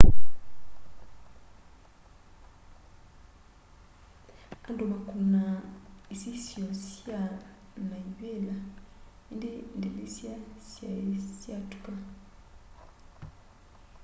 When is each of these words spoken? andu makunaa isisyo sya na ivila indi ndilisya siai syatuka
andu 4.67 4.83
makunaa 4.91 5.57
isisyo 6.13 6.65
sya 6.89 7.19
na 7.89 7.95
ivila 8.07 8.57
indi 9.31 9.51
ndilisya 9.77 10.33
siai 10.67 11.13
syatuka 11.39 11.93